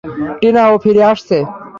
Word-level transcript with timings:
টিনা, 0.41 0.63
ও 0.73 0.75
ফিরে 0.83 1.03
আসছে। 1.03 1.37